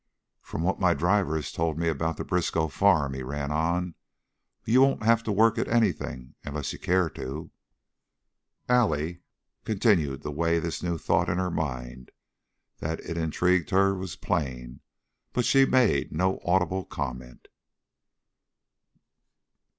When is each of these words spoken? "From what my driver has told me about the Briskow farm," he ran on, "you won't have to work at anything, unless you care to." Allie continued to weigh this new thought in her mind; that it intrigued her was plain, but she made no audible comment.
"From 0.41 0.63
what 0.63 0.79
my 0.79 0.95
driver 0.95 1.35
has 1.35 1.51
told 1.51 1.77
me 1.77 1.87
about 1.87 2.17
the 2.17 2.25
Briskow 2.25 2.69
farm," 2.69 3.13
he 3.13 3.21
ran 3.21 3.51
on, 3.51 3.93
"you 4.65 4.81
won't 4.81 5.03
have 5.03 5.21
to 5.21 5.31
work 5.31 5.59
at 5.59 5.67
anything, 5.67 6.33
unless 6.43 6.73
you 6.73 6.79
care 6.79 7.07
to." 7.11 7.51
Allie 8.67 9.21
continued 9.63 10.23
to 10.23 10.31
weigh 10.31 10.57
this 10.57 10.81
new 10.81 10.97
thought 10.97 11.29
in 11.29 11.37
her 11.37 11.51
mind; 11.51 12.09
that 12.79 12.99
it 13.01 13.15
intrigued 13.15 13.69
her 13.69 13.93
was 13.93 14.15
plain, 14.15 14.81
but 15.33 15.45
she 15.45 15.67
made 15.67 16.11
no 16.11 16.39
audible 16.43 16.83
comment. 16.83 17.47